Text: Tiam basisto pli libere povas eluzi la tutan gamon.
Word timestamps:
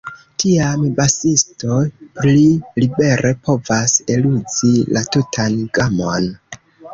Tiam 0.43 0.85
basisto 0.99 1.75
pli 2.21 2.45
libere 2.85 3.35
povas 3.51 3.93
eluzi 4.15 4.73
la 4.97 5.05
tutan 5.17 5.61
gamon. 5.79 6.33